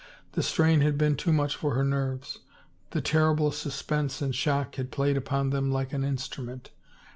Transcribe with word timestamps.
The 0.31 0.41
strain 0.41 0.81
had 0.81 0.97
been 0.97 1.15
too 1.15 1.31
much 1.31 1.55
for 1.55 1.75
her 1.75 1.83
nerves; 1.83 2.39
the 2.89 3.01
terrible 3.01 3.51
suspense 3.51 4.19
and 4.19 4.33
shock 4.33 4.73
had 4.77 4.89
played 4.89 5.15
upon 5.15 5.51
them 5.51 5.71
like 5.71 5.93
an 5.93 6.03
instrument. 6.03 6.71